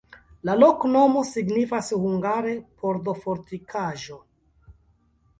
La 0.49 0.53
loknomo 0.59 1.19
signifas 1.31 1.91
hungare: 2.05 2.53
pordo-fortikaĵo. 2.85 4.17